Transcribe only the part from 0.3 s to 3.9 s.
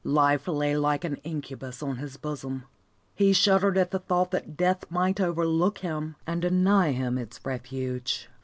lay like an incubus on his bosom. He shuddered